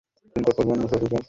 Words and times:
আব্বু, 0.35 0.71
আমি 0.73 0.85
কেক 0.85 0.99
খাবো! 0.99 1.17